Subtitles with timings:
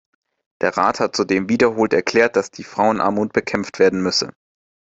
[0.61, 4.33] Der Rat hat zudem wiederholt erklärt, dass die Frauenarmut bekämpft werden müsse.